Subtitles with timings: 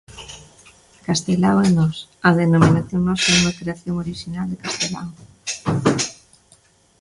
[1.07, 1.95] Castelao e Nós:
[2.27, 5.09] A denominación Nós é unha creación orixinal de Castelao.